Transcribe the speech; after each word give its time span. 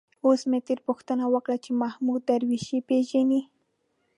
اوس 0.25 0.41
مې 0.49 0.59
ترې 0.67 0.83
پوښتنه 0.87 1.23
وکړه 1.33 1.57
چې 1.63 1.71
محمود 1.81 2.21
درویش 2.29 2.65
پېژني. 2.87 3.41